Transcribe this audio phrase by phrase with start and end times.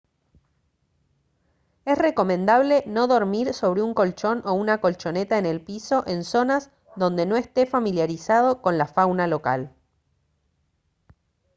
[1.85, 6.71] es recomendable no dormir sobre un colchón o una colchoneta en el piso en zonas
[6.95, 9.75] donde no esté familiarizado con la fauna local